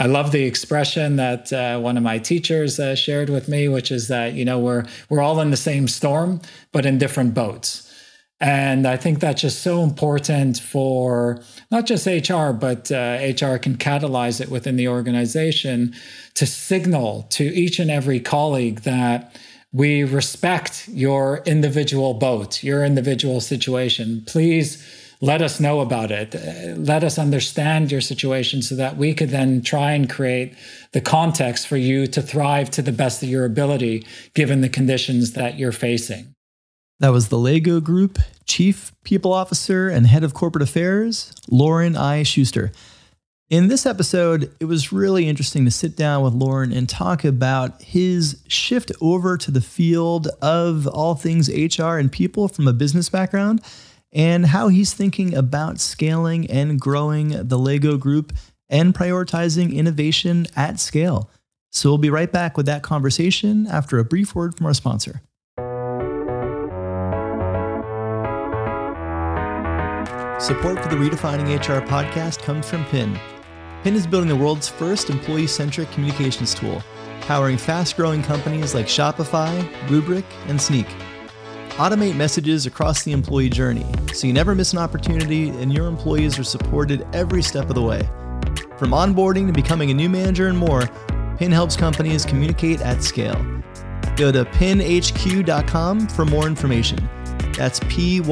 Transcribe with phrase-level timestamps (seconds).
[0.00, 3.92] I love the expression that uh, one of my teachers uh, shared with me, which
[3.92, 6.40] is that you know we're we're all in the same storm,
[6.72, 7.86] but in different boats.
[8.40, 13.76] And I think that's just so important for not just HR, but uh, HR can
[13.76, 15.94] catalyze it within the organization
[16.32, 19.36] to signal to each and every colleague that
[19.70, 24.22] we respect your individual boat, your individual situation.
[24.26, 24.82] Please
[25.20, 26.34] let us know about it.
[26.34, 30.54] Uh, let us understand your situation so that we could then try and create
[30.92, 35.32] the context for you to thrive to the best of your ability, given the conditions
[35.32, 36.34] that you're facing.
[37.00, 42.22] That was the Lego Group Chief People Officer and Head of Corporate Affairs, Loren I.
[42.22, 42.72] Shuster.
[43.48, 47.82] In this episode, it was really interesting to sit down with Loren and talk about
[47.82, 53.08] his shift over to the field of all things HR and people from a business
[53.08, 53.60] background
[54.12, 58.32] and how he's thinking about scaling and growing the Lego group
[58.68, 61.30] and prioritizing innovation at scale.
[61.70, 65.22] So we'll be right back with that conversation after a brief word from our sponsor.
[70.40, 73.18] Support for the Redefining HR podcast comes from Pyn.
[73.84, 76.82] Pyn is building the world's first employee centric communications tool,
[77.20, 80.88] powering fast growing companies like Shopify, Rubrik, and Snyk.
[81.80, 86.38] Automate messages across the employee journey so you never miss an opportunity and your employees
[86.38, 88.02] are supported every step of the way.
[88.76, 90.82] From onboarding to becoming a new manager and more,
[91.38, 93.42] Pyn helps companies communicate at scale.
[94.16, 97.08] Go to pynhq.com for more information.
[97.56, 98.26] That's P-Y-N-H-Q.com.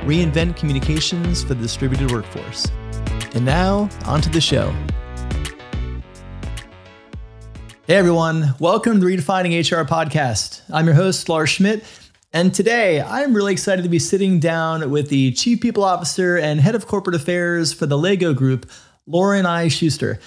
[0.00, 2.66] Reinvent communications for the distributed workforce.
[3.36, 4.74] And now, on to the show.
[7.86, 10.62] Hey everyone, welcome to the Redefining HR podcast.
[10.72, 11.84] I'm your host, Lars Schmidt,
[12.32, 16.60] and today I'm really excited to be sitting down with the Chief People Officer and
[16.60, 18.70] Head of Corporate Affairs for the Lego Group,
[19.06, 19.68] Loren I.
[19.68, 20.18] Shuster.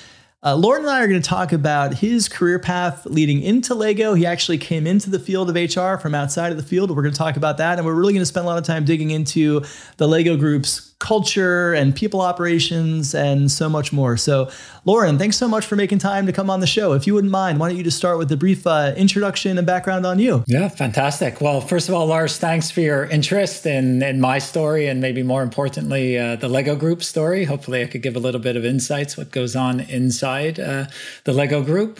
[0.44, 4.14] Uh, Loren and I are going to talk about his career path leading into Lego.
[4.14, 6.92] He actually came into the field of HR from outside of the field.
[6.92, 7.80] We're going to talk about that.
[7.80, 9.64] And we're really going to spend a lot of time digging into
[9.98, 14.18] the Lego Group's culture and people operations and so much more.
[14.18, 14.50] So,
[14.84, 16.94] Loren, thanks so much for making time to come on the show.
[16.94, 19.68] If you wouldn't mind, why don't you just start with a brief uh, introduction and
[19.68, 20.44] background on you?
[20.48, 21.40] Yeah, fantastic.
[21.40, 25.22] Well, first of all, Lars, thanks for your interest in, in my story and maybe
[25.22, 27.46] more importantly, uh, the Lego Group story.
[27.46, 30.88] Hopefully, I could give a little bit of insights what goes on inside uh,
[31.26, 32.00] the Lego Group.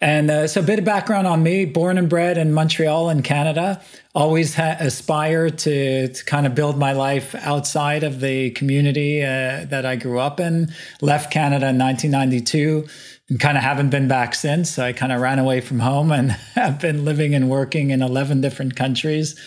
[0.00, 3.22] And uh, so, a bit of background on me born and bred in Montreal, in
[3.22, 3.82] Canada.
[4.14, 9.66] Always ha- aspired to, to kind of build my life outside of the community uh,
[9.66, 10.72] that I grew up in.
[11.02, 12.88] Left Canada in 1992
[13.28, 14.70] and kind of haven't been back since.
[14.70, 18.00] So I kind of ran away from home and have been living and working in
[18.00, 19.38] 11 different countries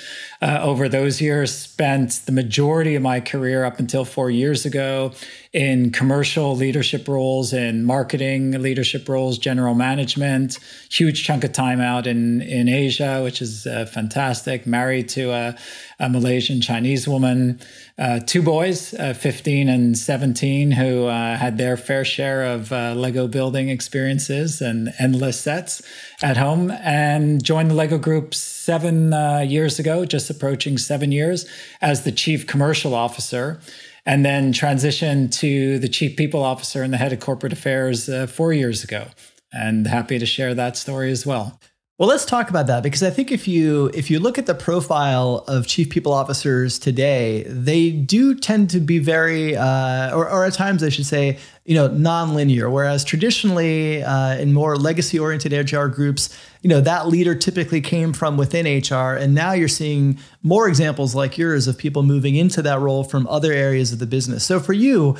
[0.44, 1.56] uh, over those years.
[1.56, 5.14] Spent the majority of my career up until four years ago
[5.54, 10.59] in commercial leadership roles, in marketing leadership roles, general management.
[10.92, 14.68] Huge chunk of time out in in Asia, which is uh, fantastic.
[14.68, 15.56] Married to a,
[16.00, 17.59] a Malaysian Chinese woman,
[17.98, 22.94] uh, two boys, uh, 15 and 17, who uh, had their fair share of uh,
[22.96, 25.82] Lego building experiences and endless sets
[26.22, 29.12] at home, and joined the Lego Group seven
[29.48, 31.48] years ago, just approaching seven years,
[31.82, 33.60] as the chief commercial officer
[34.06, 38.28] and then transitioned to the chief people officer and the head of corporate affairs uh,
[38.28, 39.08] four years ago.
[39.54, 41.60] And happy to share that story as well.
[42.03, 44.53] Well, let's talk about that because I think if you if you look at the
[44.53, 50.44] profile of chief people officers today, they do tend to be very, uh, or, or,
[50.44, 52.69] at times I should say, you know, nonlinear.
[52.69, 58.12] Whereas traditionally, uh, in more legacy oriented HR groups, you know, that leader typically came
[58.12, 62.62] from within HR, and now you're seeing more examples like yours of people moving into
[62.64, 64.44] that role from other areas of the business.
[64.44, 65.16] So for you,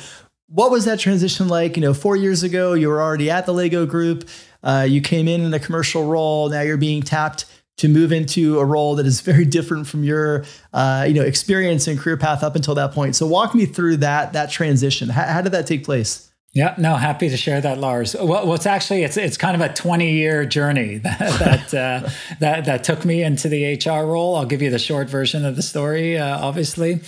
[0.48, 1.76] what was that transition like?
[1.76, 4.28] You know, four years ago, you were already at the Lego Group.
[4.64, 6.48] Uh, you came in in a commercial role.
[6.48, 7.44] Now you're being tapped
[7.76, 11.86] to move into a role that is very different from your uh, you know experience
[11.86, 13.14] and career path up until that point.
[13.16, 15.08] So walk me through that that transition.
[15.08, 16.30] How, how did that take place?
[16.54, 18.14] Yeah, no, happy to share that, Lars.
[18.14, 22.08] Well, it's actually it's it's kind of a twenty year journey that that, uh,
[22.38, 24.36] that that took me into the HR role.
[24.36, 27.00] I'll give you the short version of the story, uh, obviously.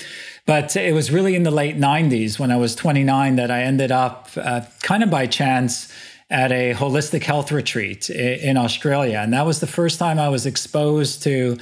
[0.46, 3.90] But it was really in the late 90s when I was 29 that I ended
[3.90, 5.92] up uh, kind of by chance
[6.30, 9.18] at a holistic health retreat in Australia.
[9.18, 11.56] And that was the first time I was exposed to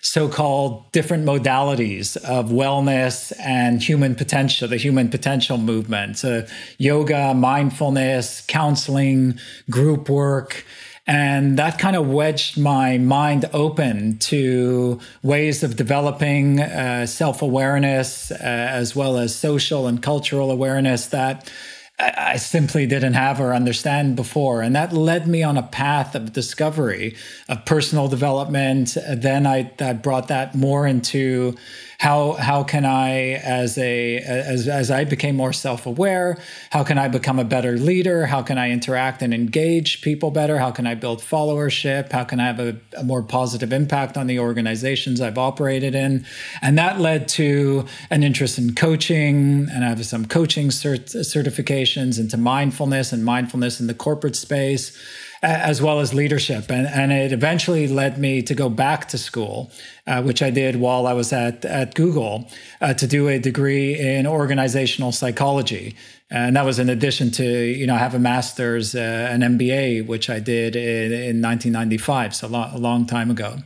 [0.00, 6.16] so called different modalities of wellness and human potential, the human potential movement.
[6.16, 6.46] So,
[6.78, 10.64] yoga, mindfulness, counseling, group work.
[11.08, 18.30] And that kind of wedged my mind open to ways of developing uh, self awareness
[18.30, 21.50] uh, as well as social and cultural awareness that
[21.98, 24.60] I simply didn't have or understand before.
[24.60, 27.16] And that led me on a path of discovery,
[27.48, 28.98] of personal development.
[29.08, 31.56] Then I, I brought that more into
[31.98, 36.38] how how can I as a as as I became more self-aware,
[36.70, 38.26] how can I become a better leader?
[38.26, 40.58] How can I interact and engage people better?
[40.58, 42.12] How can I build followership?
[42.12, 46.26] How can I have a, a more positive impact on the organizations I've operated in?
[46.60, 52.18] And that led to an interest in coaching, and I have some coaching cert- certifications
[52.20, 54.96] into mindfulness and mindfulness in the corporate space
[55.42, 56.70] as well as leadership.
[56.70, 59.70] And, and it eventually led me to go back to school,
[60.06, 62.48] uh, which I did while I was at, at Google,
[62.80, 65.96] uh, to do a degree in organizational psychology.
[66.28, 70.28] And that was in addition to, you know, have a master's, uh, an MBA, which
[70.28, 73.58] I did in, in 1995, so a, lo- a long time ago.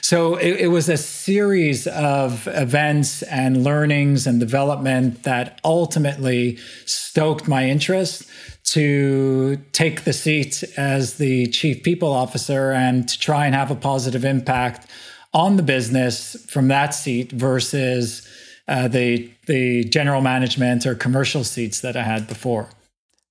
[0.00, 6.56] So it, it was a series of events and learnings and development that ultimately
[6.86, 8.26] stoked my interest
[8.72, 13.74] to take the seat as the chief people officer and to try and have a
[13.74, 14.86] positive impact
[15.32, 18.26] on the business from that seat versus
[18.66, 22.68] uh, the the general management or commercial seats that I had before.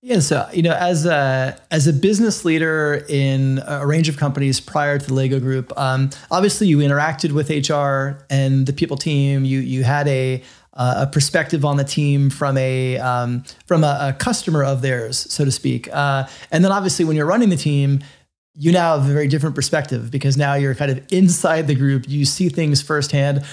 [0.01, 4.60] Yeah, so you know, as a as a business leader in a range of companies
[4.60, 9.44] prior to the Lego Group, um, obviously you interacted with HR and the people team.
[9.44, 10.44] You you had a
[10.78, 15.32] uh, a perspective on the team from a um, from a, a, customer of theirs,
[15.32, 15.90] so to speak.
[15.92, 18.00] Uh, and then obviously when you're running the team,
[18.54, 22.08] you now have a very different perspective because now you're kind of inside the group.
[22.08, 23.44] You see things firsthand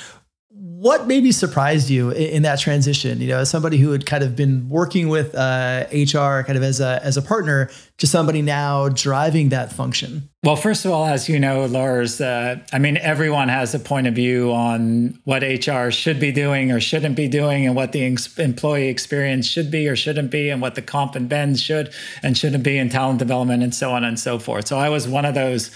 [0.80, 3.20] what maybe surprised you in, that transition?
[3.20, 6.62] You know, as somebody who had kind of been working with uh, HR kind of
[6.62, 10.28] as a as a partner to somebody now driving that function.
[10.42, 14.06] Well, first of all, as you know, Lars, uh, I mean, everyone has a point
[14.06, 18.04] of view on what HR should be doing or shouldn't be doing, and what the
[18.04, 21.92] ex- employee experience should be or shouldn't be, and what the comp and bends should
[22.22, 24.66] and shouldn't be in talent development, and so on and so forth.
[24.66, 25.70] So I was one of those,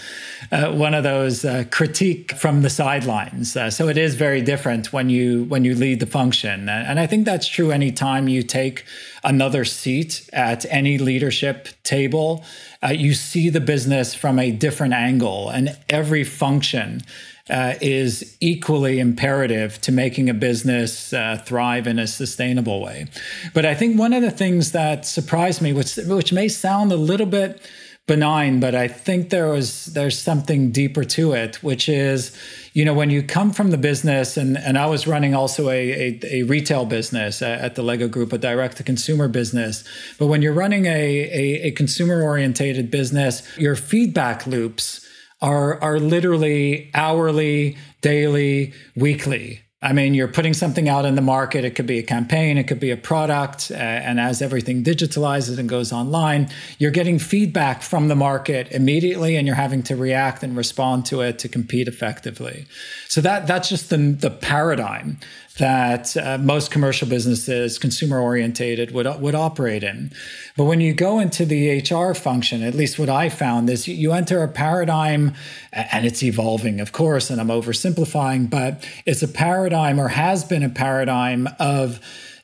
[0.51, 3.55] uh, one of those uh, critique from the sidelines.
[3.55, 7.07] Uh, so it is very different when you when you lead the function, and I
[7.07, 8.83] think that's true anytime you take
[9.23, 12.43] another seat at any leadership table,
[12.83, 17.03] uh, you see the business from a different angle, and every function
[17.49, 23.07] uh, is equally imperative to making a business uh, thrive in a sustainable way.
[23.53, 26.97] But I think one of the things that surprised me, which which may sound a
[26.97, 27.61] little bit
[28.09, 32.35] benign, but I think there was there's something deeper to it, which is,
[32.73, 35.79] you know, when you come from the business, and and I was running also a
[35.89, 39.83] a, a retail business uh, at the Lego Group, a direct to consumer business.
[40.17, 45.05] But when you're running a, a, a consumer orientated business, your feedback loops
[45.41, 49.61] are are literally hourly, daily, weekly.
[49.81, 51.63] I mean, you're putting something out in the market.
[51.63, 53.71] It could be a campaign, it could be a product.
[53.71, 56.49] Uh, and as everything digitalizes and goes online,
[56.79, 61.21] you're getting feedback from the market immediately and you're having to react and respond to
[61.21, 62.65] it to compete effectively.
[63.07, 65.17] So that that's just the, the paradigm
[65.59, 70.11] that uh, most commercial businesses, consumer orientated, would would operate in.
[70.57, 74.11] But when you go into the HR function, at least what I found is you
[74.11, 75.33] enter a paradigm,
[75.71, 80.63] and it's evolving, of course, and I'm oversimplifying, but it's a paradigm or has been
[80.63, 81.99] a paradigm of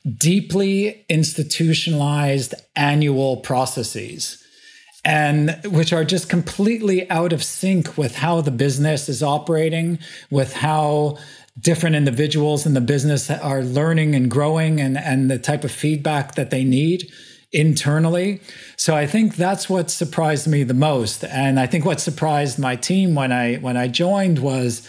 [0.06, 4.42] deeply institutionalized annual processes
[5.06, 10.00] and which are just completely out of sync with how the business is operating,
[10.30, 11.16] with how
[11.58, 16.34] different individuals in the business are learning and growing and, and the type of feedback
[16.34, 17.10] that they need
[17.52, 18.40] internally.
[18.76, 21.24] So I think that's what surprised me the most.
[21.24, 24.86] And I think what surprised my team when I when I joined was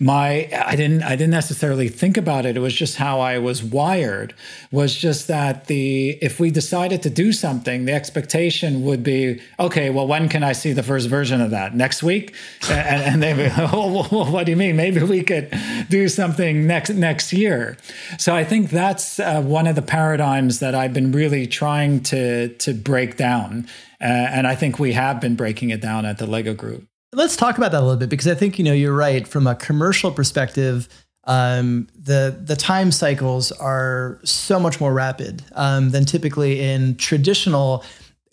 [0.00, 2.56] my i didn't i didn't necessarily think about it.
[2.56, 4.32] It was just how i was wired
[4.70, 9.90] was just that the if we decided to do something the expectation would be okay
[9.90, 11.74] well when can i see the first version of that?
[11.74, 12.32] Next week?
[12.70, 14.76] And, and they be, oh, what do you mean?
[14.76, 15.52] Maybe we could
[15.88, 17.76] do something next next year.
[18.18, 22.48] So i think that's uh, one of the paradigms that i've been really trying to
[22.58, 23.66] to break down.
[24.00, 27.36] Uh, and i think we have been breaking it down at the lego group Let's
[27.36, 29.54] talk about that a little bit because I think you know you're right from a
[29.54, 30.88] commercial perspective.
[31.24, 37.84] Um, the the time cycles are so much more rapid um, than typically in traditional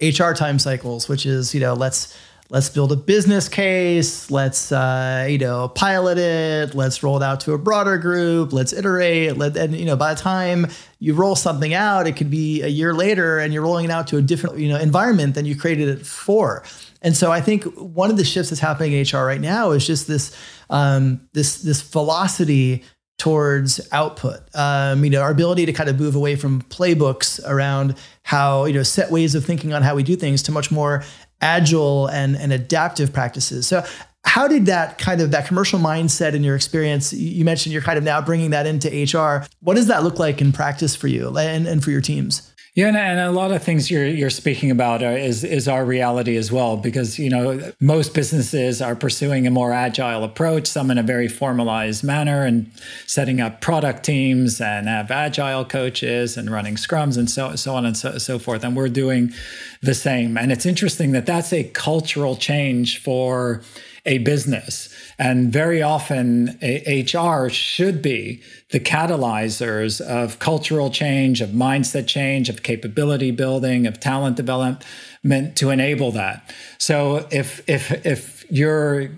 [0.02, 2.18] HR time cycles, which is you know let's
[2.50, 7.40] let's build a business case, let's uh, you know pilot it, let's roll it out
[7.42, 9.38] to a broader group, let's iterate.
[9.38, 10.68] Let and you know by the time
[11.00, 14.08] you roll something out, it could be a year later, and you're rolling it out
[14.08, 16.64] to a different you know environment than you created it for.
[17.02, 19.86] And so I think one of the shifts that's happening in HR right now is
[19.86, 20.36] just this
[20.70, 22.84] um, this this velocity
[23.18, 24.42] towards output.
[24.54, 28.74] Um, you know, our ability to kind of move away from playbooks around how you
[28.74, 31.04] know set ways of thinking on how we do things to much more
[31.42, 33.68] agile and and adaptive practices.
[33.68, 33.84] So
[34.26, 37.98] how did that kind of that commercial mindset in your experience you mentioned you're kind
[37.98, 41.38] of now bringing that into hr what does that look like in practice for you
[41.38, 44.70] and, and for your teams yeah, and, and, a lot of things you're you're speaking
[44.70, 49.48] about are, is is our reality as well, because you know most businesses are pursuing
[49.48, 52.70] a more agile approach, some in a very formalized manner, and
[53.08, 57.86] setting up product teams and have agile coaches and running scrums and so so on
[57.86, 58.62] and so, so forth.
[58.62, 59.34] And we're doing
[59.82, 60.38] the same.
[60.38, 63.62] And it's interesting that that's a cultural change for
[64.06, 64.90] a business.
[65.18, 72.64] And very often, HR should be the catalyzers of cultural change, of mindset change, of
[72.64, 74.84] capability building, of talent development
[75.24, 76.54] meant to enable that.
[76.78, 79.10] So if if if your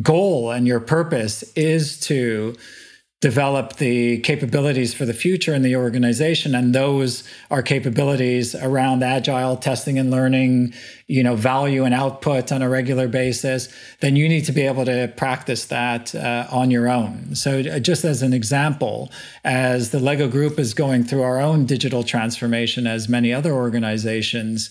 [0.00, 2.56] goal and your purpose is to
[3.20, 6.54] develop the capabilities for the future in the organization.
[6.54, 10.72] And those are capabilities around agile testing and learning
[11.06, 13.68] you know value and output on a regular basis.
[13.98, 17.34] Then you need to be able to practice that uh, on your own.
[17.34, 19.10] So uh, just as an example
[19.44, 24.70] as the lego group is going through our own digital transformation as many other organizations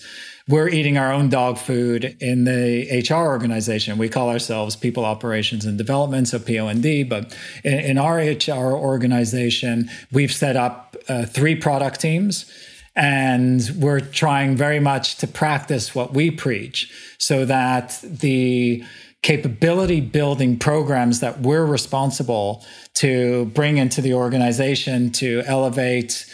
[0.50, 3.98] we're eating our own dog food in the HR organization.
[3.98, 7.08] We call ourselves People Operations and Development, so POND.
[7.08, 12.52] But in, in our HR organization, we've set up uh, three product teams.
[12.96, 18.84] And we're trying very much to practice what we preach so that the
[19.22, 22.64] capability building programs that we're responsible
[22.94, 26.26] to bring into the organization to elevate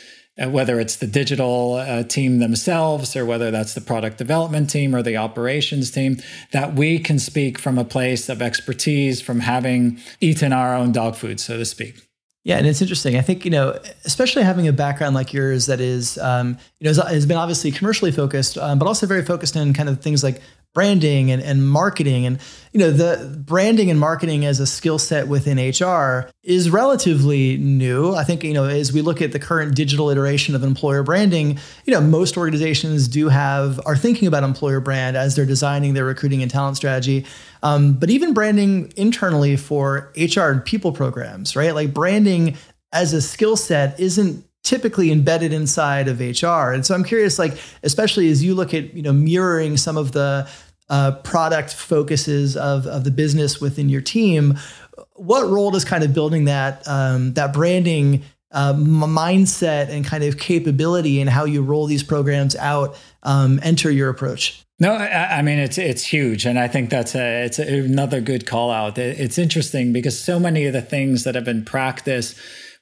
[0.45, 5.03] whether it's the digital uh, team themselves or whether that's the product development team or
[5.03, 6.19] the operations team,
[6.53, 11.17] that we can speak from a place of expertise from having eaten our own dog
[11.17, 12.07] food, so to speak.
[12.47, 13.17] Yeah, and it's interesting.
[13.17, 17.03] I think you know, especially having a background like yours that is, um, you know,
[17.03, 20.41] has been obviously commercially focused, um, but also very focused in kind of things like
[20.77, 22.27] branding and, and marketing.
[22.27, 22.39] And
[22.75, 28.15] you know the branding and marketing as a skill set within hr is relatively new.
[28.15, 31.59] I think you know as we look at the current digital iteration of employer branding
[31.87, 36.05] you know most organizations do have are thinking about employer brand as they're designing their
[36.05, 37.25] recruiting and talent strategy.
[37.63, 41.75] Um, but even branding internally for hr and people programs right?
[41.75, 42.59] Like branding
[42.93, 46.73] as a skill set isn't typically embedded inside of HR.
[46.73, 50.11] And so I'm curious, like, especially as you look at, you know, mirroring some of
[50.11, 50.49] the
[50.89, 54.59] uh, product focuses of, of the business within your team.
[55.15, 60.39] What role does kind of building that um, that branding uh, mindset and kind of
[60.39, 64.63] capability and how you roll these programs out um, enter your approach?
[64.79, 68.21] No, I, I, mean it's it's huge, and I think that's a it's a, another
[68.21, 68.99] good call out.
[68.99, 72.37] It's interesting because so many of the things that have been practiced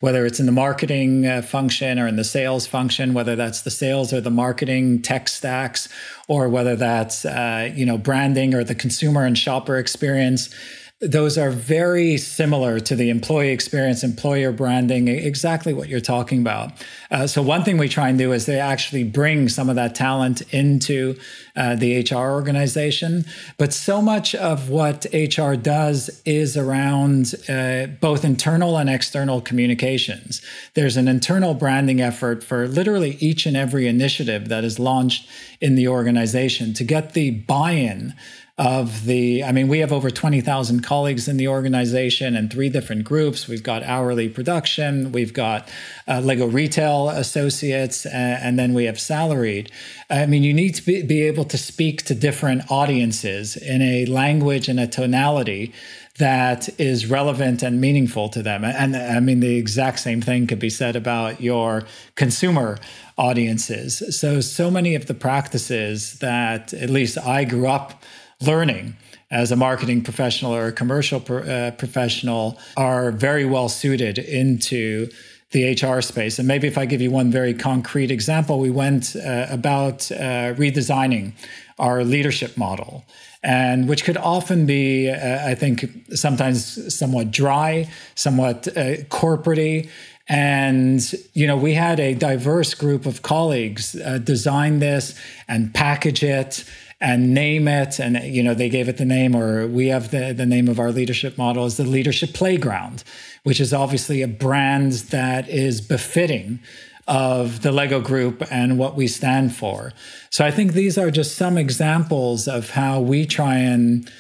[0.04, 3.70] whether it's in the marketing uh, function or in the sales function, whether that's the
[3.70, 5.88] sales or the marketing tech stacks,
[6.28, 10.54] or whether that's uh, you know branding or the consumer and shopper experience
[11.00, 16.70] those are very similar to the employee experience, employer branding, exactly what you're talking about.
[17.10, 19.96] Uh, so, one thing we try and do is they actually bring some of that
[19.96, 21.16] talent into
[21.56, 23.24] uh, the HR organization.
[23.58, 30.42] But so much of what HR does is around uh, both internal and external communications.
[30.74, 35.28] There's an internal branding effort for literally each and every initiative that is launched
[35.60, 38.14] in the organization to get the buy in
[38.56, 43.02] of the i mean we have over 20,000 colleagues in the organization and three different
[43.02, 45.68] groups we've got hourly production we've got
[46.06, 49.72] uh, lego retail associates and, and, then we have salaried
[50.08, 54.06] i mean you need to be, be able to speak to different audiences in a
[54.06, 55.72] language and a tonality
[56.18, 58.62] that is relevant and meaningful to them.
[58.64, 61.82] And I mean, the exact same thing could be said about your
[62.14, 62.78] consumer
[63.18, 64.16] audiences.
[64.16, 68.04] So, so many of the practices that at least I grew up
[68.46, 68.96] learning
[69.30, 75.08] as a marketing professional or a commercial pro, uh, professional are very well suited into
[75.50, 76.38] the HR space.
[76.38, 80.54] And maybe if I give you one very concrete example, we went uh, about uh,
[80.54, 81.32] redesigning
[81.78, 83.04] our leadership model,
[83.42, 89.88] and which could often be, uh, I think, sometimes somewhat dry, somewhat uh, corporatey.
[90.28, 91.00] And
[91.34, 96.64] you know, we had a diverse group of colleagues uh, design this and package it
[97.04, 100.32] and name it and you know they gave it the name or we have the,
[100.32, 103.04] the name of our leadership model is the leadership playground
[103.42, 106.58] which is obviously a brand that is befitting
[107.06, 109.92] of the lego group and what we stand for
[110.30, 114.10] so i think these are just some examples of how we try and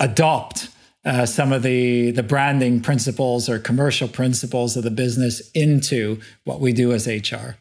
[0.00, 0.68] adopt
[1.04, 6.60] uh, some of the the branding principles or commercial principles of the business into what
[6.60, 7.56] we do as HR.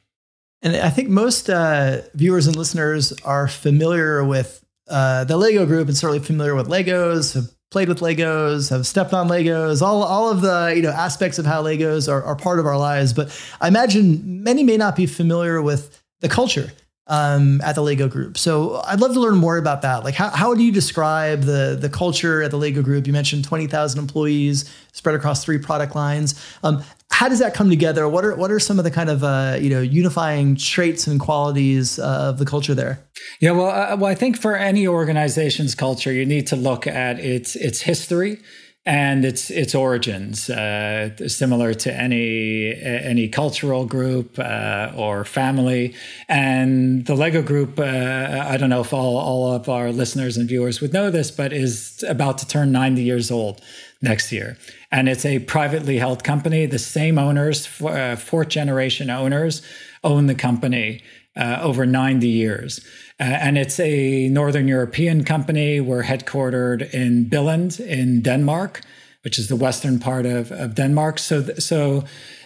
[0.61, 5.87] And I think most uh, viewers and listeners are familiar with uh, the Lego Group
[5.87, 7.33] and certainly familiar with Legos.
[7.35, 11.39] Have played with Legos, have stepped on Legos, all, all of the you know aspects
[11.39, 13.13] of how Legos are, are part of our lives.
[13.13, 16.71] But I imagine many may not be familiar with the culture
[17.07, 18.37] um, at the Lego Group.
[18.37, 20.03] So I'd love to learn more about that.
[20.03, 23.07] Like, how, how do you describe the the culture at the Lego Group?
[23.07, 26.41] You mentioned twenty thousand employees spread across three product lines.
[26.63, 28.07] Um, how does that come together?
[28.07, 31.19] What are what are some of the kind of uh, you know unifying traits and
[31.19, 33.03] qualities uh, of the culture there?
[33.39, 37.19] Yeah, well, uh, well, I think for any organization's culture, you need to look at
[37.19, 38.39] its its history
[38.85, 45.93] and its its origins, uh, similar to any any cultural group uh, or family.
[46.27, 50.47] And the Lego Group, uh, I don't know if all all of our listeners and
[50.47, 53.61] viewers would know this, but is about to turn ninety years old
[54.01, 54.57] next year,
[54.91, 56.65] and it's a privately held company.
[56.65, 59.61] The same owners, uh, fourth generation owners,
[60.03, 61.01] own the company
[61.35, 62.79] uh, over ninety years.
[63.19, 65.79] Uh, and it's a Northern European company.
[65.79, 68.81] We're headquartered in Billund in Denmark,
[69.23, 71.19] which is the western part of, of Denmark.
[71.19, 72.03] So, th- so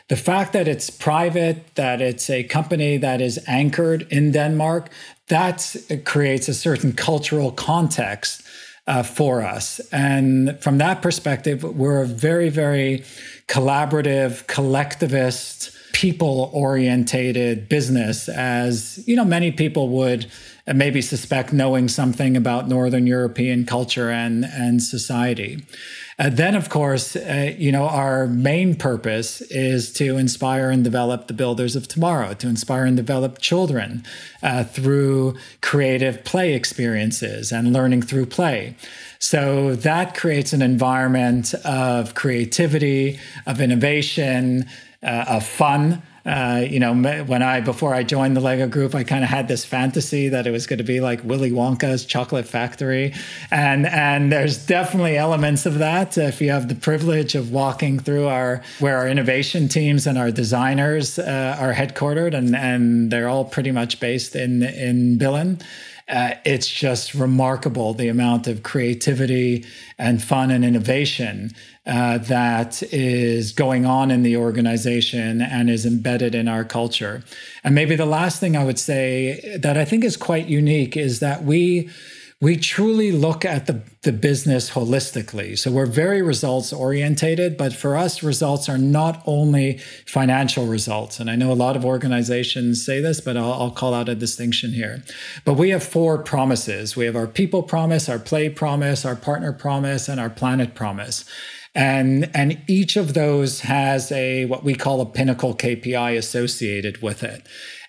[0.09, 4.89] the fact that it's private, that it's a company that is anchored in Denmark,
[5.29, 8.44] that creates a certain cultural context
[8.87, 9.79] uh, for us.
[9.91, 13.03] And from that perspective, we're a very, very
[13.47, 20.29] collaborative, collectivist, people orientated business, as you know, many people would
[20.67, 25.65] maybe suspect knowing something about Northern European culture and, and society.
[26.17, 31.27] Uh, then, of course, uh, you know, our main purpose is to inspire and develop
[31.27, 34.01] the builders of tomorrow, to inspire and develop children
[34.41, 38.75] uh, through creative play experiences and learning through play.
[39.19, 44.65] So that creates an environment of creativity, of innovation,
[45.03, 46.01] uh, of fun.
[46.25, 49.47] Uh, you know, when I before I joined the Lego Group, I kind of had
[49.47, 53.13] this fantasy that it was going to be like Willy Wonka's Chocolate Factory,
[53.51, 56.17] and and there's definitely elements of that.
[56.17, 60.31] If you have the privilege of walking through our where our innovation teams and our
[60.31, 65.61] designers uh, are headquartered, and and they're all pretty much based in in Billund.
[66.07, 69.65] Uh, it's just remarkable the amount of creativity
[69.97, 71.51] and fun and innovation
[71.87, 77.23] uh, that is going on in the organization and is embedded in our culture.
[77.63, 81.19] And maybe the last thing I would say that I think is quite unique is
[81.19, 81.89] that we
[82.41, 85.57] we truly look at the, the business holistically.
[85.57, 91.19] So we're very results orientated, but for us, results are not only financial results.
[91.19, 94.15] And I know a lot of organizations say this, but I'll, I'll call out a
[94.15, 95.01] distinction here.
[95.45, 99.53] But we have four promises we have our people promise, our play promise, our partner
[99.53, 101.23] promise, and our planet promise.
[101.75, 107.21] And, and each of those has a what we call a pinnacle KPI associated with
[107.21, 107.45] it.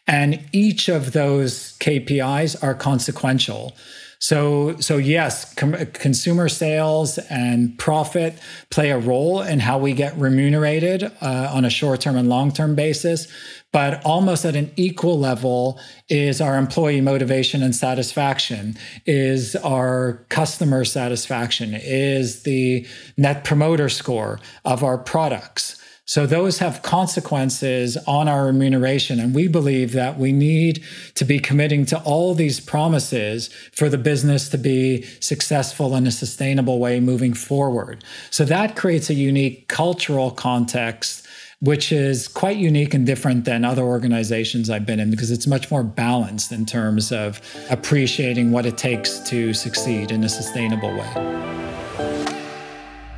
[0.08, 3.76] And each of those KPIs are consequential.
[4.18, 8.34] So, so yes, com- consumer sales and profit
[8.70, 13.28] play a role in how we get remunerated uh, on a short-term and long-term basis.
[13.72, 20.84] But almost at an equal level is our employee motivation and satisfaction, is our customer
[20.84, 22.86] satisfaction, is the
[23.18, 25.82] net promoter score of our products.
[26.06, 29.18] So those have consequences on our remuneration.
[29.18, 30.84] And we believe that we need
[31.16, 36.12] to be committing to all these promises for the business to be successful in a
[36.12, 38.04] sustainable way moving forward.
[38.30, 41.26] So that creates a unique cultural context
[41.60, 45.70] which is quite unique and different than other organizations I've been in because it's much
[45.70, 47.40] more balanced in terms of
[47.70, 51.08] appreciating what it takes to succeed in a sustainable way.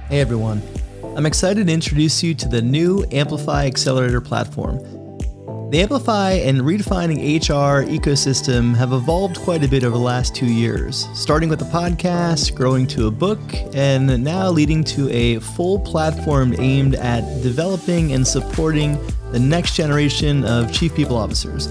[0.09, 0.62] Hey everyone.
[1.18, 4.78] I'm excited to introduce you to the new Amplify Accelerator platform.
[5.72, 10.46] The Amplify and redefining HR ecosystem have evolved quite a bit over the last two
[10.46, 13.40] years, starting with a podcast, growing to a book,
[13.74, 18.96] and now leading to a full platform aimed at developing and supporting
[19.33, 21.66] the next generation of chief people officers.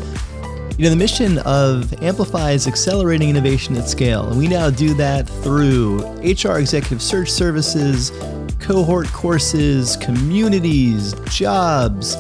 [0.78, 4.94] You know, the mission of Amplify is accelerating innovation at scale, and we now do
[4.96, 8.12] that through HR executive search services,
[8.60, 12.16] cohort courses, communities, jobs,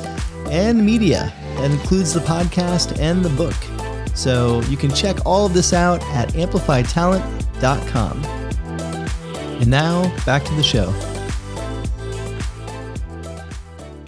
[0.49, 1.33] and media.
[1.57, 3.55] That includes the podcast and the book.
[4.15, 8.25] So you can check all of this out at amplifytalent.com.
[9.61, 10.93] And now back to the show.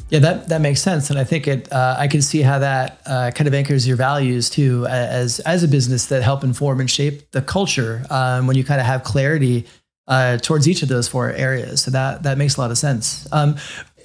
[0.09, 1.71] Yeah, that that makes sense, and I think it.
[1.71, 5.61] Uh, I can see how that uh, kind of anchors your values too, as as
[5.63, 8.03] a business that help inform and shape the culture.
[8.09, 9.67] Um, when you kind of have clarity
[10.09, 11.81] uh, towards each of those four areas.
[11.81, 13.27] So that that makes a lot of sense.
[13.31, 13.55] Um,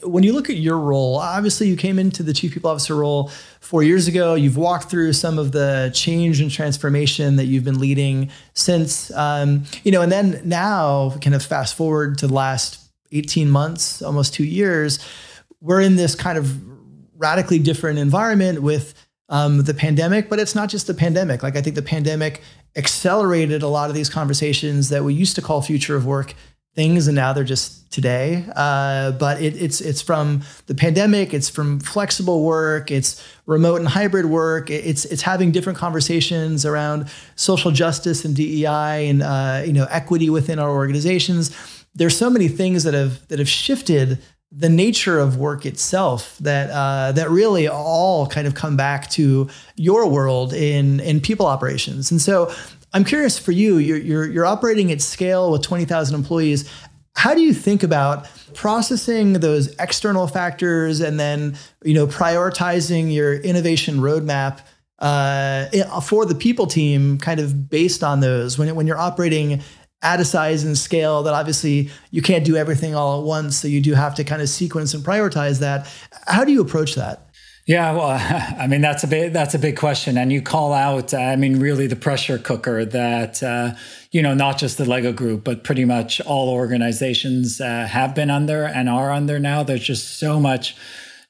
[0.04, 3.30] when you look at your role, obviously you came into the chief people officer role
[3.60, 4.34] four years ago.
[4.34, 9.64] You've walked through some of the change and transformation that you've been leading since, um,
[9.82, 12.80] you know, and then now kind of fast forward to the last
[13.12, 14.98] 18 months, almost two years,
[15.60, 16.54] we're in this kind of
[17.18, 18.92] radically different environment with
[19.30, 21.42] um, the pandemic, but it's not just the pandemic.
[21.42, 22.42] Like I think the pandemic
[22.76, 26.34] accelerated a lot of these conversations that we used to call future of work
[26.74, 28.44] things, and now they're just today.
[28.56, 31.32] Uh, but it, it's it's from the pandemic.
[31.32, 32.90] It's from flexible work.
[32.90, 34.70] It's remote and hybrid work.
[34.70, 40.30] It's it's having different conversations around social justice and DEI and uh, you know equity
[40.30, 41.56] within our organizations.
[41.94, 44.18] There's so many things that have that have shifted
[44.56, 49.48] the nature of work itself that uh, that really all kind of come back to
[49.76, 52.10] your world in in people operations.
[52.10, 52.52] And so
[52.94, 56.70] I'm curious for you, you're, you're, you're operating at scale with 20,000 employees.
[57.16, 63.34] How do you think about processing those external factors and then you know prioritizing your
[63.34, 64.60] innovation roadmap
[65.00, 69.62] uh, for the people team, kind of based on those when when you're operating
[70.02, 73.56] at a size and scale that obviously you can't do everything all at once.
[73.56, 75.90] So you do have to kind of sequence and prioritize that.
[76.26, 77.24] How do you approach that?
[77.66, 78.10] Yeah, well,
[78.58, 81.14] I mean that's a big that's a big question, and you call out.
[81.14, 83.74] I mean, really, the pressure cooker that uh,
[84.10, 88.30] you know, not just the Lego Group, but pretty much all organizations uh, have been
[88.30, 89.62] under and are under now.
[89.62, 90.76] There's just so much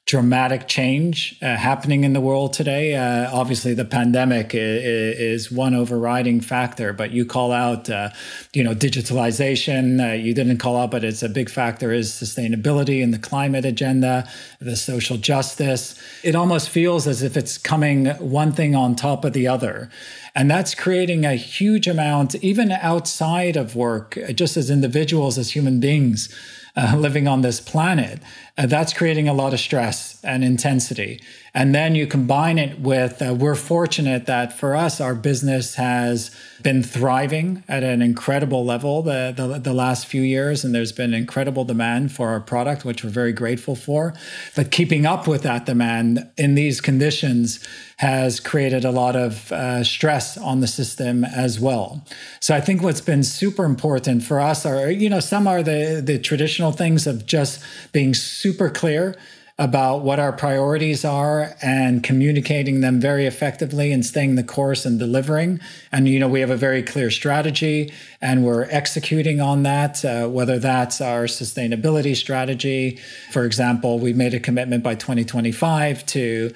[0.05, 2.95] dramatic change uh, happening in the world today.
[2.95, 8.09] Uh, obviously, the pandemic is, is, one overriding factor, but you call out, uh,
[8.53, 9.99] you know, digitalization.
[9.99, 13.65] Uh, you didn't call out, but it's a big factor is sustainability and the climate
[13.65, 15.99] agenda, the social justice.
[16.23, 19.89] It almost feels as if it's coming one thing on top of the other.
[20.35, 25.79] And that's creating a huge amount, even outside of work, just as individuals, as human
[25.79, 26.29] beings
[26.75, 28.19] uh, living on this planet,
[28.57, 31.19] uh, that's creating a lot of stress and intensity.
[31.53, 36.31] And then you combine it with, uh, we're fortunate that for us, our business has
[36.61, 40.65] been thriving at an incredible level the, the, the, last few years.
[40.65, 44.13] And there's been incredible demand for our product, which we're very grateful for.
[44.53, 47.65] But keeping up with that demand in these conditions
[47.97, 52.03] has created a lot of uh, stress on the system as well.
[52.41, 56.01] So I think what's been super important for us are, you know, some are the,
[56.03, 57.63] the traditional things of just
[57.93, 58.13] being
[58.53, 59.15] clear
[59.57, 64.99] about what our priorities are and communicating them very effectively and staying the course and
[64.99, 65.61] delivering.
[65.93, 70.27] And, you know, we have a very clear strategy and we're executing on that, uh,
[70.27, 72.99] whether that's our sustainability strategy.
[73.31, 76.53] For example, we made a commitment by 2025 to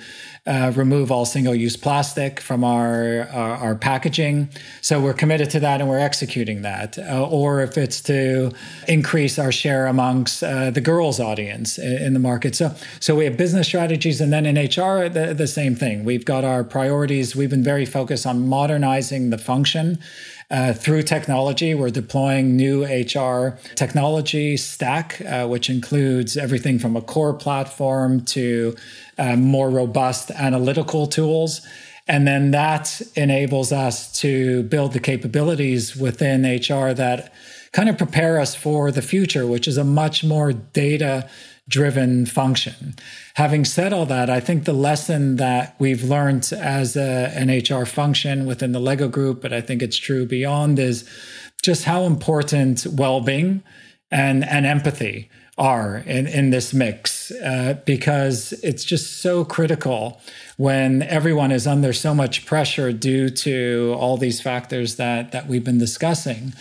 [0.50, 4.50] uh, remove all single-use plastic from our, our, our packaging.
[4.82, 6.98] So we're committed to that and we're executing that.
[6.98, 8.52] Uh, or if it's to
[8.88, 12.56] increase our share amongst uh, the girls' audience in, in, the market.
[12.56, 16.04] So so we have business strategies, and then in HR the, the same thing.
[16.04, 17.36] We've got our priorities.
[17.36, 20.00] We've been very focused on modernizing the function.
[20.52, 27.02] Uh, through technology, we're deploying new HR technology stack, uh, which includes everything from a
[27.02, 28.76] core platform to
[29.20, 31.62] uh, more robust analytical tools.
[32.08, 37.32] And then that enables us to build the capabilities within HR that
[37.72, 41.30] kind of prepare us for the future, which is a much more data
[41.68, 42.96] driven function.
[43.36, 47.86] Having said all that, I think the lesson that we've learned as a, an HR
[47.86, 51.08] function within the Lego group, but I think it's true beyond, is
[51.62, 53.62] just how important well being
[54.10, 55.30] and, and empathy
[55.60, 60.22] are in, in this mix uh, because it's just so critical
[60.56, 65.66] when everyone is under so much pressure due to all these factors that that we've
[65.66, 66.54] been discussing.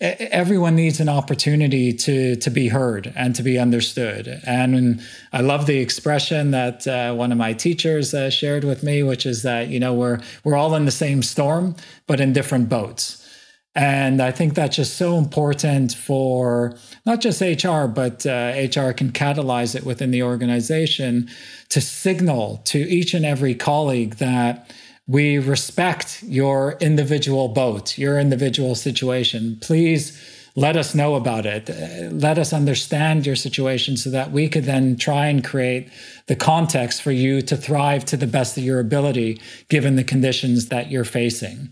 [0.00, 4.40] Everyone needs an opportunity to to be heard and to be understood.
[4.46, 5.00] And
[5.32, 9.26] i love the expression that uh, one of my teachers uh, shared with me which
[9.26, 11.74] is that you know we're we're all in the same storm
[12.06, 13.25] but in different boats
[13.76, 19.12] and I think that's just so important for not just HR, but uh, HR can
[19.12, 21.28] catalyze it within the organization
[21.68, 24.74] to signal to each and every colleague that
[25.06, 29.58] we respect your individual boat, your individual situation.
[29.60, 30.18] Please
[30.54, 31.68] let us know about it.
[32.14, 35.90] Let us understand your situation so that we could then try and create
[36.28, 40.68] the context for you to thrive to the best of your ability, given the conditions
[40.68, 41.68] that you're facing.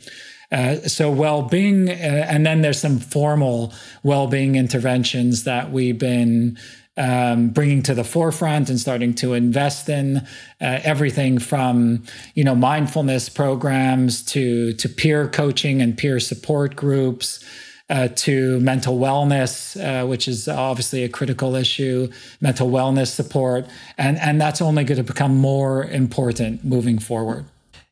[0.53, 6.57] Uh, so well-being, uh, and then there's some formal well-being interventions that we've been
[6.97, 10.23] um, bringing to the forefront and starting to invest in uh,
[10.61, 12.05] everything from
[12.35, 17.45] you know mindfulness programs to to peer coaching and peer support groups
[17.91, 23.67] uh, to mental wellness, uh, which is obviously a critical issue, mental wellness support,
[23.99, 27.45] and and that's only going to become more important moving forward.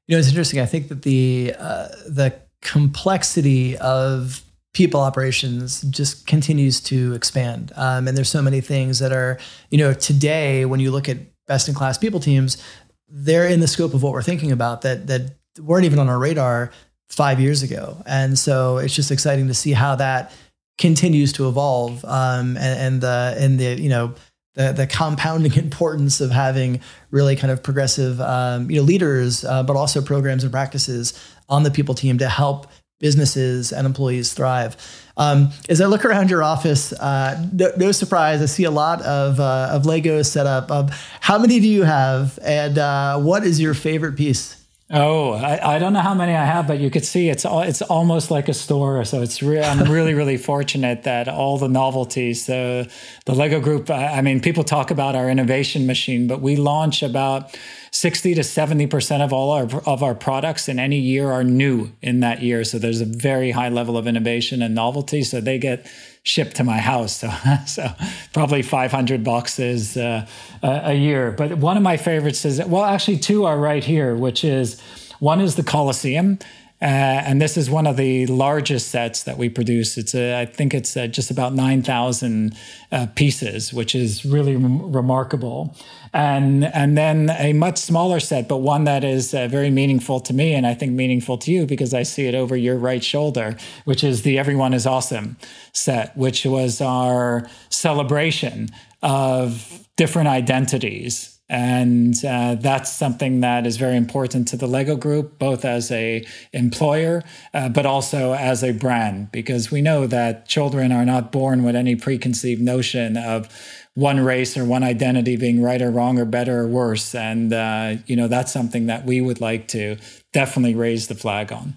[0.06, 0.60] You know, it's interesting.
[0.60, 8.08] I think that the uh, the complexity of people operations just continues to expand, um,
[8.08, 9.38] and there's so many things that are
[9.70, 12.62] you know today when you look at best in class people teams,
[13.08, 16.18] they're in the scope of what we're thinking about that that weren't even on our
[16.18, 16.72] radar
[17.10, 18.02] five years ago.
[18.06, 20.32] And so it's just exciting to see how that
[20.78, 24.14] continues to evolve um, and, and the and the you know
[24.54, 29.62] the the compounding importance of having really kind of progressive um, you know leaders, uh,
[29.62, 31.12] but also programs and practices
[31.52, 32.66] on the people team to help
[32.98, 34.76] businesses and employees thrive.
[35.16, 39.02] Um, as I look around your office, uh, no, no, surprise, I see a lot
[39.02, 40.70] of uh, of Legos set up.
[40.70, 40.88] Um,
[41.20, 44.61] how many do you have, and uh, what is your favorite piece?
[44.94, 47.62] Oh, I, I, don't know how many I have, but you could see it's all,
[47.62, 49.02] it's almost like a store.
[49.06, 49.42] So it's.
[49.42, 52.44] I'm really really fortunate that all the novelties.
[52.44, 52.84] So
[53.24, 53.88] the Lego Group.
[53.88, 57.56] I, I mean, people talk about our innovation machine, but we launch about
[57.92, 61.90] 60 to 70 percent of all our of our products in any year are new
[62.02, 62.62] in that year.
[62.62, 65.22] So there's a very high level of innovation and novelty.
[65.22, 65.86] So they get
[66.22, 67.22] shipped to my house.
[67.22, 67.30] So,
[67.66, 67.90] so
[68.32, 70.26] probably 500 boxes uh,
[70.62, 71.32] a year.
[71.32, 74.80] But one of my favorites is, well, actually, two are right here, which is
[75.18, 76.38] one is the Colosseum.
[76.82, 79.96] Uh, and this is one of the largest sets that we produce.
[79.96, 82.56] It's a, I think it's uh, just about 9,000
[82.90, 85.76] uh, pieces, which is really remarkable.
[86.12, 90.34] And, and then a much smaller set, but one that is uh, very meaningful to
[90.34, 93.56] me and I think meaningful to you because I see it over your right shoulder,
[93.84, 95.36] which is the Everyone is Awesome
[95.72, 98.70] set, which was our celebration
[99.02, 105.38] of different identities and uh, that's something that is very important to the lego group
[105.38, 110.92] both as a employer uh, but also as a brand because we know that children
[110.92, 113.48] are not born with any preconceived notion of
[113.94, 117.14] one race or one identity being right or wrong or better or worse.
[117.14, 119.96] And uh, you know that's something that we would like to
[120.32, 121.76] definitely raise the flag on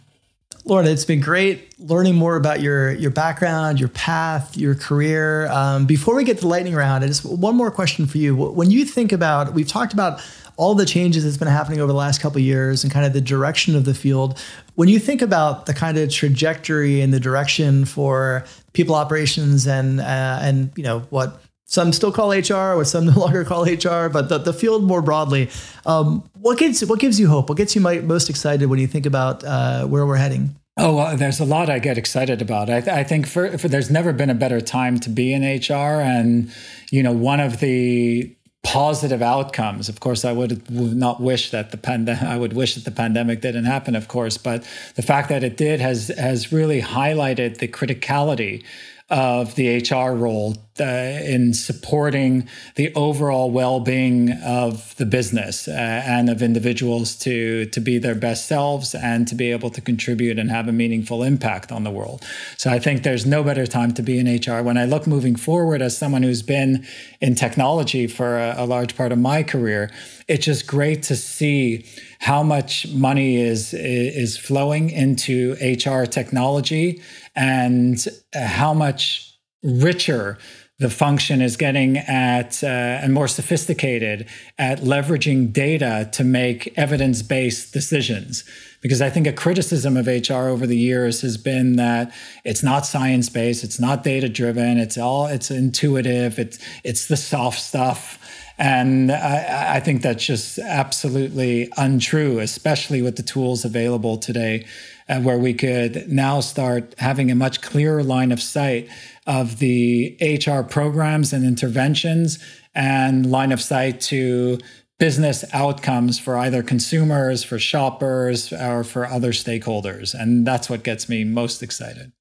[0.67, 5.47] Loren, it's been great learning more about your your background, your path, your career.
[5.51, 8.35] Um, before we get to the lightning round, I just one more question for you.
[8.35, 10.21] When you think about, we've talked about
[10.57, 13.21] all the changes that's been happening over the last couple years and kind of the
[13.21, 14.41] direction of the field.
[14.73, 19.99] When you think about the kind of trajectory and the direction for people operations and
[19.99, 24.09] uh, and you know what some still call HR, what some no longer call HR,
[24.09, 25.49] but the, the field more broadly.
[25.85, 27.49] Um, what gives what gives you hope?
[27.49, 30.55] What gets you most excited when you think about uh, where we're heading?
[30.77, 32.69] Oh, well, there's a lot I get excited about.
[32.69, 35.41] I, th- I think for, for, there's never been a better time to be in
[35.41, 36.51] HR, and
[36.91, 39.87] you know one of the positive outcomes.
[39.87, 42.23] Of course, I would, would not wish that the pandemic.
[42.35, 45.55] I would wish that the pandemic didn't happen, of course, but the fact that it
[45.55, 48.63] did has has really highlighted the criticality
[49.09, 56.27] of the HR role uh, in supporting the overall well-being of the business uh, and
[56.27, 60.49] of individuals to to be their best selves and to be able to contribute and
[60.49, 62.25] have a meaningful impact on the world.
[62.57, 64.63] So I think there's no better time to be in HR.
[64.63, 66.85] When I look moving forward as someone who's been
[67.21, 69.91] in technology for a, a large part of my career,
[70.27, 71.85] it's just great to see
[72.19, 77.01] how much money is is flowing into HR technology
[77.35, 80.37] and how much richer
[80.77, 87.71] the function is getting at uh, and more sophisticated at leveraging data to make evidence-based
[87.71, 88.43] decisions.
[88.81, 92.85] Because i think a criticism of hr over the years has been that it's not
[92.85, 98.19] science-based it's not data-driven it's all it's intuitive it's it's the soft stuff.
[98.57, 104.65] And I, I think that's just absolutely untrue especially with the tools available today
[105.07, 108.89] uh, where we could now start having a much clearer line of sight
[109.27, 114.57] of the HR programs and interventions and line of sight to
[114.97, 120.13] business outcomes for either consumers, for shoppers, or for other stakeholders.
[120.13, 122.11] And that's what gets me most excited.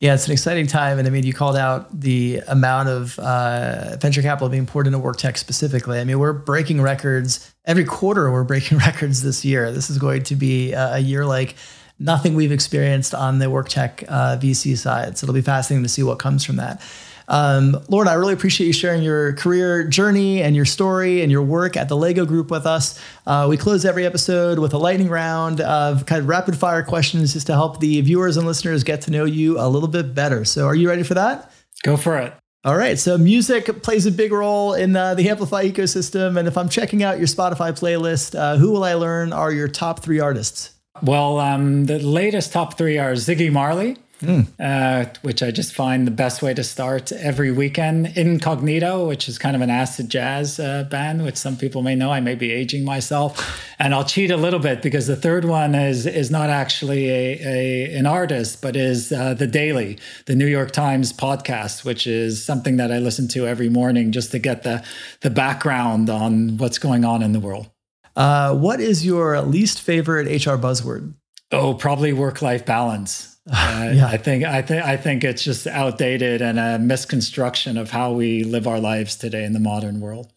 [0.00, 0.98] Yeah, it's an exciting time.
[0.98, 4.98] And I mean, you called out the amount of uh, venture capital being poured into
[4.98, 6.00] work tech specifically.
[6.00, 9.70] I mean, we're breaking records every quarter, we're breaking records this year.
[9.72, 11.54] This is going to be a year like
[12.00, 15.18] nothing we've experienced on the work tech uh, VC side.
[15.18, 16.82] So it'll be fascinating to see what comes from that.
[17.28, 21.42] Um, Loren, I really appreciate you sharing your career journey and your story and your
[21.42, 23.00] work at the Lego Group with us.
[23.24, 27.34] Uh, we close every episode with a lightning round of kind of rapid fire questions
[27.34, 30.44] just to help the viewers and listeners get to know you a little bit better.
[30.44, 31.52] So, are you ready for that?
[31.84, 32.34] Go for it.
[32.64, 32.98] All right.
[32.98, 36.36] So, music plays a big role in uh, the Amplify ecosystem.
[36.36, 39.68] And if I'm checking out your Spotify playlist, uh, who will I learn are your
[39.68, 40.79] top three artists?
[41.02, 44.46] Well, um, the latest top three are Ziggy Marley, mm.
[44.58, 48.16] uh, which I just find the best way to start every weekend.
[48.16, 52.12] Incognito, which is kind of an acid jazz uh, band, which some people may know.
[52.12, 55.74] I may be aging myself, and I'll cheat a little bit because the third one
[55.74, 60.46] is is not actually a, a an artist, but is uh, the Daily, the New
[60.46, 64.62] York Times podcast, which is something that I listen to every morning just to get
[64.62, 64.84] the
[65.22, 67.70] the background on what's going on in the world.
[68.16, 71.14] Uh, what is your least favorite HR buzzword?
[71.52, 73.26] Oh, probably work life balance.
[73.52, 74.06] Uh, yeah.
[74.06, 78.44] I think I think I think it's just outdated and a misconstruction of how we
[78.44, 80.32] live our lives today in the modern world.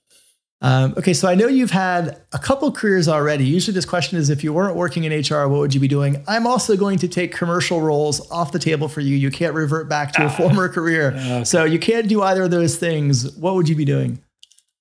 [0.64, 3.44] Um, okay, so I know you've had a couple careers already.
[3.44, 6.24] Usually, this question is if you weren't working in HR, what would you be doing?
[6.26, 9.18] I'm also going to take commercial roles off the table for you.
[9.18, 10.30] You can't revert back to a ah.
[10.30, 11.12] former career.
[11.24, 11.44] Okay.
[11.44, 13.36] So you can't do either of those things.
[13.36, 14.23] What would you be doing?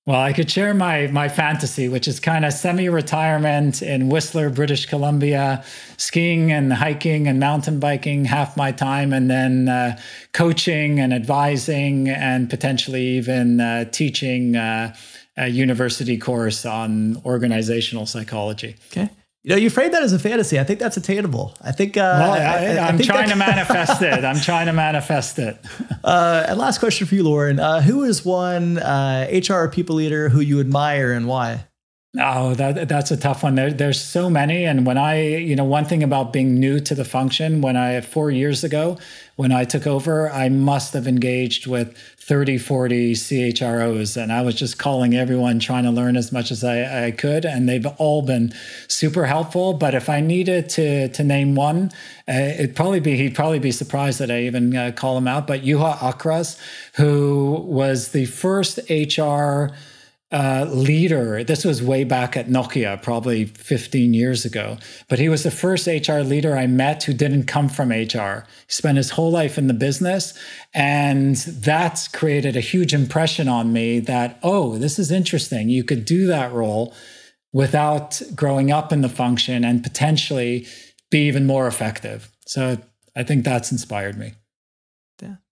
[0.05, 4.85] Well, I could share my my fantasy, which is kind of semi-retirement in Whistler, British
[4.85, 5.63] Columbia,
[5.95, 9.97] skiing and hiking and mountain biking half my time, and then uh,
[10.33, 14.93] coaching and advising and potentially even uh, teaching uh,
[15.37, 18.75] a university course on organizational psychology.
[18.91, 19.09] Okay.
[19.43, 20.57] You know, you frame that as a fantasy.
[20.57, 21.53] I think that's attainable.
[21.61, 21.97] I think.
[21.97, 24.23] Uh, well, I, am trying to manifest it.
[24.23, 25.57] I'm trying to manifest it.
[26.01, 27.59] Uh, and last question for you, Loren.
[27.59, 31.65] Uh, who is one HR uh, people leader who you admire and why?
[32.15, 33.55] Oh, that that's a tough one.
[33.55, 36.93] There, there's so many, and when I, you know, one thing about being new to
[36.93, 38.99] the function, when I four years ago,
[39.35, 44.53] when I took over, I must have engaged with 30, 40 CHROs, and I was
[44.53, 48.21] just calling everyone, trying to learn as much as I, I could, and they've all
[48.21, 48.53] been
[48.87, 49.73] super helpful.
[49.73, 51.91] But if I needed to to name one,
[52.29, 55.47] uh, it'd probably be he'd probably be surprised that I even uh, call him out.
[55.47, 56.59] But Juha Äkräs,
[56.93, 59.73] who was the first HR
[60.33, 61.43] uh, leader.
[61.43, 64.79] This was way back at Nokia, probably 15 years ago.
[65.07, 68.45] But he was the first HR leader I met who didn't come from HR.
[68.65, 70.33] He spent his whole life in the business.
[70.73, 75.69] And that's created a huge impression on me that, oh, this is interesting.
[75.69, 76.95] You could do that role
[77.53, 80.65] without growing up in the function and potentially
[81.11, 82.31] be even more effective.
[82.47, 82.79] So
[83.15, 84.33] I think that's inspired me.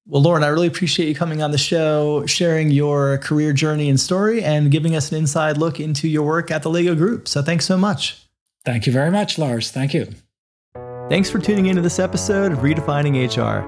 [0.08, 4.00] Well, Loren, I really appreciate you coming on the show, sharing your career journey and
[4.00, 7.28] story, and giving us an inside look into your work at the Lego Group.
[7.28, 8.26] So thanks so much.
[8.66, 9.72] Thank you very much, Lars.
[9.72, 10.08] Thank you.
[11.10, 13.68] Thanks for tuning into this episode of Redefining HR.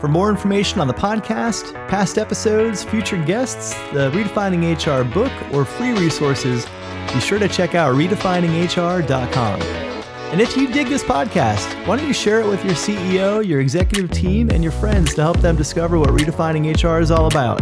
[0.00, 5.64] For more information on the podcast, past episodes, future guests, the Redefining HR book, or
[5.64, 6.66] free resources,
[7.12, 9.91] be sure to check out redefininghr.com.
[10.32, 13.60] And if you dig this podcast, why don't you share it with your CEO, your
[13.60, 17.60] executive team, and your friends to help them discover what redefining HR is all about?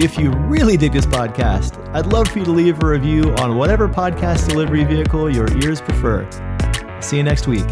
[0.00, 3.56] If you really dig this podcast, I'd love for you to leave a review on
[3.56, 6.30] whatever podcast delivery vehicle your ears prefer.
[7.00, 7.66] See you next week.